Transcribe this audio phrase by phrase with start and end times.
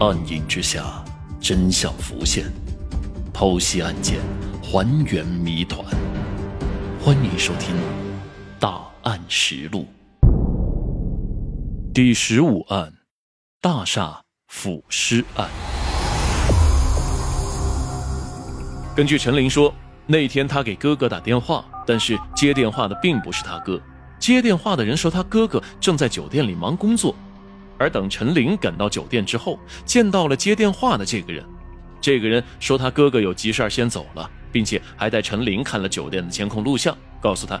[0.00, 1.04] 暗影之下，
[1.42, 2.50] 真相浮现，
[3.34, 4.18] 剖析案件，
[4.62, 5.84] 还原谜团。
[7.04, 7.76] 欢迎收听
[8.58, 9.86] 《大案实录》
[11.92, 12.90] 第十五案：
[13.60, 15.46] 大厦腐尸案。
[18.96, 19.70] 根据陈林说，
[20.06, 23.78] 那天他给哥哥打电话，但是接电话的并不是他哥，
[24.18, 27.14] 接电话的人说他哥哥正在酒店里忙工作。
[27.80, 31.42] 而等陈林赶到酒店之后，见到了接电话的这个人。
[31.98, 37.58] 这个人说他哥哥有急事先走了，并且还带陈林看了酒店的监控录像，告诉他：“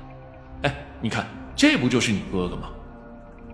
[0.60, 2.68] 哎，你看，这不就是你哥哥吗？”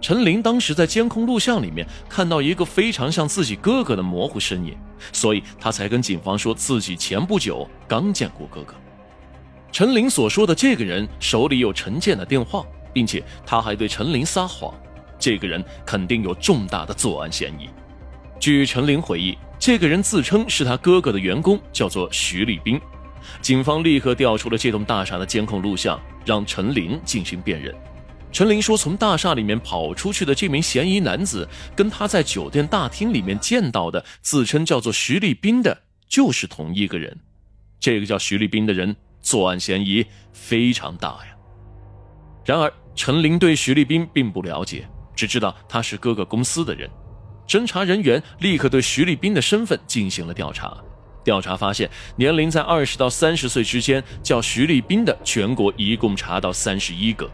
[0.02, 4.76] 陈林当时在监控录像里面看到一个非常像自己哥哥的模糊身影，
[5.12, 8.74] 所以他才跟警方说自己前不久刚见过哥哥。
[9.70, 14.74] 陈林所说的这个人手里有陈建的电话，并且他还对陈林撒谎。
[15.26, 17.68] 这个人肯定有重大的作案嫌疑。
[18.38, 22.80] 据陈林回忆，这个人自称是他哥哥的员工，叫做徐立兵。
[23.42, 27.74] 警方立刻调出了这栋大厦的监控录像，让陈林进行辨认。
[28.30, 35.76] 陈林说，从大厦里面跑出去的这名嫌疑男子，跟他在酒店大厅里面见到的自称叫做徐立兵的，
[36.08, 37.18] 就是同一个人。
[37.80, 41.34] 这个叫徐立兵的人，作案嫌疑非常大呀。
[42.44, 44.86] 然而，陈林对徐立兵并不了解。
[45.16, 46.88] 只知道他是哥哥公司的人，
[47.48, 50.76] 侦查人员立刻对徐立兵的身份进行了调查。
[51.24, 57.28] 调查发现，年龄在二十到三十岁之间叫徐立兵的，全国一共查到三十一个。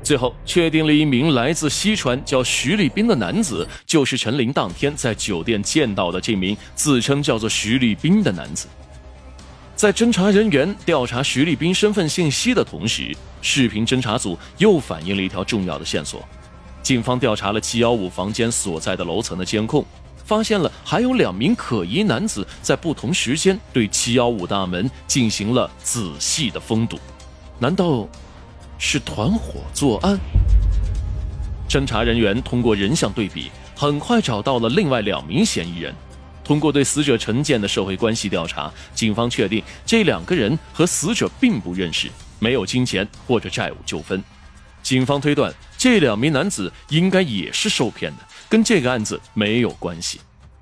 [0.00, 8.68] 最后确定了一名来自西川叫徐立兵的男子，就是陈林当天在酒店见到的这名自称叫做徐立兵的男子。
[9.74, 16.28] 在侦查人员调查徐立兵身份信息的同时，视频侦查组又反映了一条重要的线索。
[16.82, 19.84] 警方调查了七幺五房间所在的楼层的监控，
[20.24, 26.98] 发现了还有两名可疑男子在不同时间对七幺五大门进行了仔细的封堵。
[27.58, 28.08] 难道
[28.78, 30.18] 是团伙作案？
[31.68, 35.94] 侦查人员通过人像对比，很快找到了另外两名嫌疑人。
[36.44, 42.10] 通过对死者陈建的社会关系调查，警方确定这两个人和死者并不认识，
[42.40, 44.22] 没有金钱或者债务纠纷。
[44.82, 50.20] 警方推断，这两名男子应该也是受骗的，跟这个案子没有关系。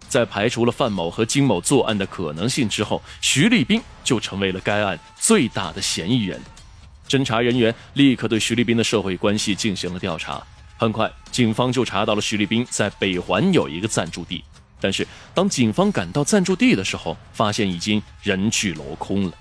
[0.08, 6.41] 在排除了范某和金某作案的可能性之后，徐立兵就成为了该案最大的嫌疑人。
[7.06, 10.42] 侦查人员立刻对徐立兵的社会关系进行了调查。
[10.78, 14.42] 很快，警方就查到了徐立兵在北环有一个暂住地。
[14.81, 19.32] 但是，当警方赶到暂住地的时候，发现已经人去楼空了。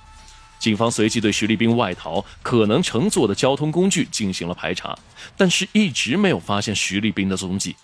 [0.59, 4.95] 警方随即对徐立兵外逃可能乘坐的交通工具进行了排查，
[5.35, 7.75] 但是一直没有发现徐立兵的踪迹。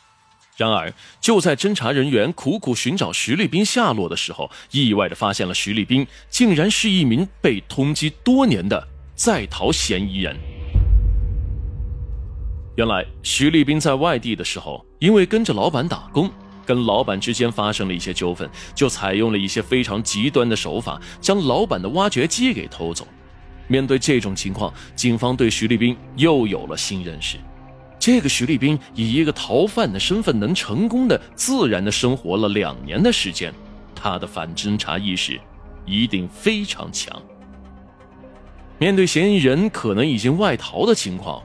[0.57, 10.37] 然而，就在侦查人员苦苦寻找徐立兵下落的时候，意外的发现了徐立兵竟然是一名被通缉多年的在逃嫌疑人。
[12.77, 16.31] 原来，徐立兵在外地的时候，因为跟着老板打工。
[16.65, 23.07] 跟老板之间发生了一些纠纷，就采用了一些非常极端的手法，将老板的挖掘机给偷走。
[23.67, 27.37] 面对这种情况，警方对徐立兵又有了新认识。
[27.97, 33.51] 这个徐立兵以一个逃犯的身份，能成功的自然的生活了两年的时间，
[33.95, 35.39] 他的反侦查意识
[35.85, 37.19] 一定非常强。
[38.77, 41.41] 面对嫌疑人可能已经外逃的情况。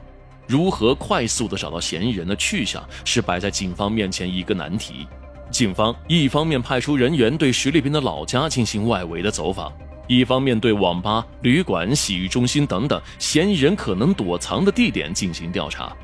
[0.51, 5.07] 如何快速的找到嫌疑人的去向，是摆在警方面前一个难题。
[5.49, 9.71] 警方一方面派出人员对徐立兵的老家进行外围的走访，
[10.09, 15.95] 一方面对网吧、旅馆、洗浴中心等等嫌疑人可能躲藏的地点进行调查。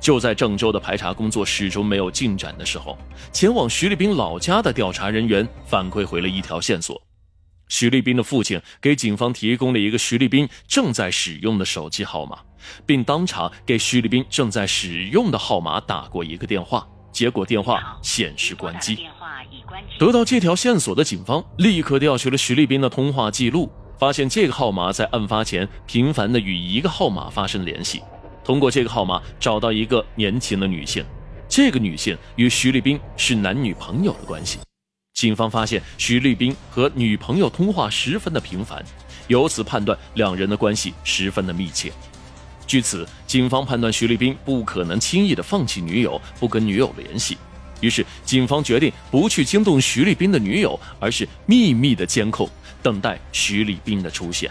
[0.00, 2.98] 就在郑州的排查工作始终没有进展的时候，
[3.30, 7.00] 前往徐立兵老家的调查人员反馈回了一条线索：
[7.68, 12.40] 徐立兵的父亲给警方提供了一个徐立兵正在使用的手机号码。
[12.84, 19.06] 并当场给徐立斌正在使用的号码打过一个电话，结果电话显示关机。
[19.98, 28.02] 得到这条线索的警方立刻调取了徐立斌的通话记录，发现这个号码在案发前频繁的与一个号码发生联系。
[28.44, 31.04] 通过这个号码找到一个年轻的女性，
[31.48, 34.58] 这个女性与徐立斌是男女朋友的关系。
[35.14, 38.84] 警方发现徐立斌和女朋友通话十分的频繁，
[39.28, 41.90] 由此判断两人的关系十分的密切。
[42.66, 47.38] 据此，警方判断徐立斌不可能轻易的放弃女友，不跟女友联系。
[47.80, 52.48] 于是，警方决定不去惊动徐立斌的女友，而是秘密的监控，
[52.82, 54.50] 等待徐立斌的出现。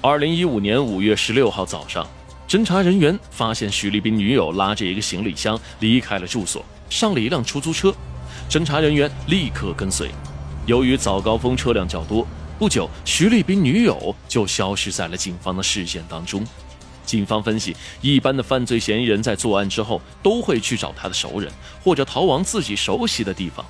[0.00, 2.06] 二零一五年五月十六号早上，
[2.46, 7.92] 侦查人员发现徐立斌女友拉着一个行李箱离开了住所，上了一辆出租车。
[8.48, 10.10] 侦查人员立刻跟随。
[10.66, 12.26] 由于早高峰车辆较多，
[12.58, 16.44] 不久徐立斌女友就消失在了警方的视线当中。
[17.04, 21.52] 警方分析，一般的犯罪嫌疑人在作案之后都会去找他的熟人，
[21.82, 23.64] 或者逃往自己熟悉的地方。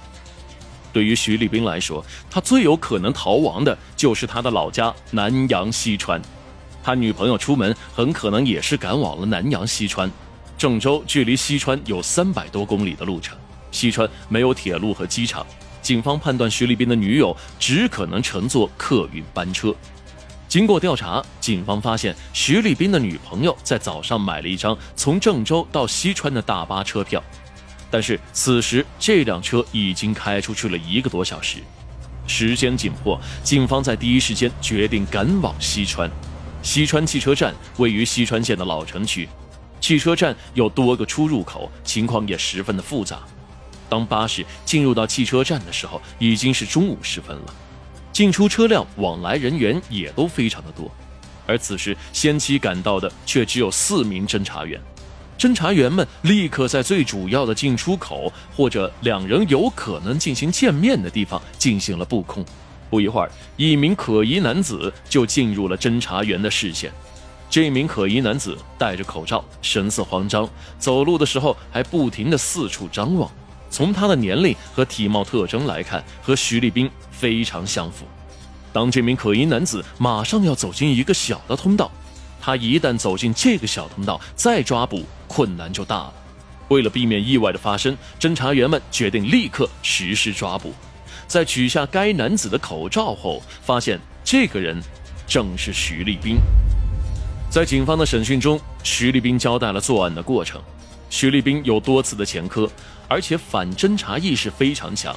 [0.92, 6.22] 对于徐立兵来说，他最有可能逃亡的就是他的老家南阳西川。
[6.82, 10.10] 他女朋友出门很可能也是赶往了南阳西川。
[10.56, 13.36] 郑州距离西川有三百多公里的路程，
[13.72, 15.44] 西川没有铁路和机场，
[15.82, 19.74] 警方判断徐立兵的女友只可能乘坐客运班车。
[20.54, 27.20] 经过调查，警方发现徐立斌的女朋友在早上买了一张从郑州到西川的大巴车票，
[27.90, 31.58] 但是此时这辆车已经开出去了一个多小时。
[32.28, 36.08] 时间紧迫，警方在第一时间决定赶往西川。
[36.62, 39.28] 西川汽车站位于西川县的老城区，
[39.80, 43.18] 汽车站有多个出入口，情况也十分的复杂。
[43.88, 47.54] 当巴士进入到汽车站的时候，已经是中午时分了。
[48.14, 50.88] 进出车辆往来人员也都非常的多，
[51.48, 54.80] 而此时先期赶到的却只有四名侦查员。
[55.36, 62.44] 侦查员们立刻在最主要的进出口或者两人有可能进行见面的地方进行了布控。
[62.88, 66.92] 不一会儿，一名可疑男子就进入了侦查员的视线。
[67.50, 73.28] 这名可疑男子戴着口罩，神色慌张，走路的时候还不停地四处张望。
[73.70, 76.88] 从他的年龄和体貌特征来看，和徐立兵
[77.24, 78.04] 非常相符。
[78.70, 81.90] 当这名可疑男子马上要走进一个小的通道，
[82.38, 86.12] 他一旦走进这个小通道，再抓捕困难就大了。
[86.68, 90.74] 为了避免意外的发生，侦查员们决定立刻实施抓捕。
[91.26, 94.78] 在取下该男子的口罩后，发现这个人
[95.26, 96.36] 正是徐立兵。
[97.48, 100.60] 在警方的审讯中，徐立兵交代了作案的过程。
[101.08, 102.70] 徐立兵有多次的前科。
[103.06, 105.14] 而且反侦查意识非常强。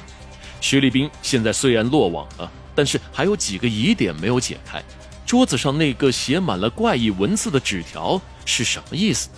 [0.60, 4.82] 徐立兵现在虽然落网了，但是还有几个疑点没有解开。
[5.26, 9.28] 桌子上那个写满了怪异文字的纸条是什么意思？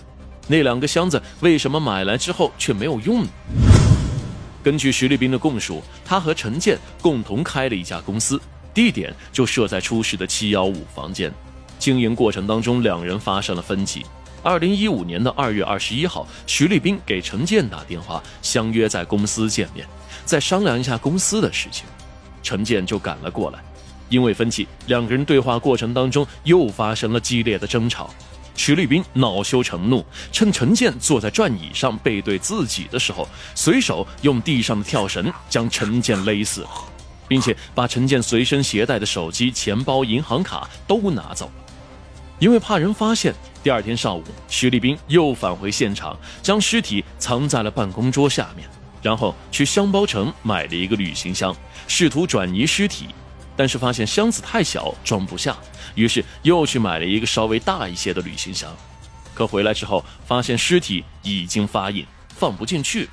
[0.47, 3.29] 那两个箱子为什么买来之后却没有用呢？
[4.63, 8.39] 根据徐立兵的供述，他和陈建共同开了一家公司，
[8.73, 11.33] 地点就设在出事的七幺五房间。
[11.77, 14.05] 经营过程当中，两人发生了分歧。
[14.43, 19.85] 二零一五年的二月二十一号，徐立兵给陈建打电话，相约在公司见面，
[20.25, 21.85] 再商量一下公司的事情。
[22.41, 23.59] 陈建就赶了过来，
[24.09, 28.09] 因为分歧，两个人对话过程当中又发生了激烈的争吵。
[28.55, 36.65] 徐立兵恼羞成怒，趁陈建坐在转椅上背对自己的时候，随手用地上的跳绳将陈建勒死，
[37.27, 41.70] 并且把陈建随身携带的手机、钱包、银行卡都拿走了。
[42.41, 43.33] 因为怕人发现。
[43.63, 48.67] 第二天上午，徐立兵又返回现场，将尸体藏在了办公桌下面，
[49.03, 51.55] 然后去箱包城买了一个旅行箱，
[51.87, 53.09] 试图转移尸体，
[53.55, 55.55] 但是发现箱子太小装不下，
[55.93, 58.75] 于是又去买了一个稍微大一些的旅行箱。
[59.35, 63.07] 可回来之后，发现尸体已经发硬，放不进去，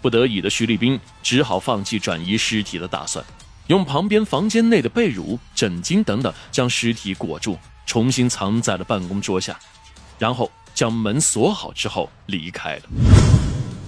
[0.00, 3.24] 不得已的徐立兵只好放弃转移尸体的打算，
[3.72, 9.58] 用旁边房间内的被褥、枕巾等等将尸体裹住，重新藏在了办公桌下。
[10.18, 12.82] 然后将门锁好之后离开了。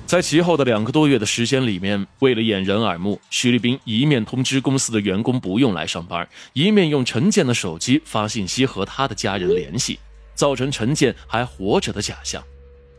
[0.06, 9.98] 在其后的两个多月的时间里面，为了掩人耳目，徐立兵一面通知公司的员工不用来上班，一面用陈建的手机发信息和他的家人联系，
[10.34, 12.43] 造成陈建还活着的假象。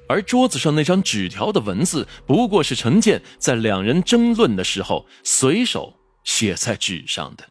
[0.07, 5.94] 而桌子上那张纸条的文字，不过是陈建在两人争论的时候随手
[6.25, 7.47] 写在纸上的。